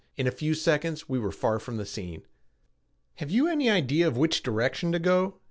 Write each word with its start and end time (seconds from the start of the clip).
In 0.17 0.25
a 0.25 0.31
few 0.31 0.55
seconds 0.55 1.07
we 1.07 1.19
were 1.19 1.31
far 1.31 1.59
from 1.59 1.77
the 1.77 1.85
scene. 1.85 2.23
"Have 3.17 3.29
you 3.29 3.47
any 3.47 3.69
idea 3.69 4.07
of 4.07 4.17
which 4.17 4.41
direction 4.41 4.91
to 4.93 4.97
go?" 4.97 5.35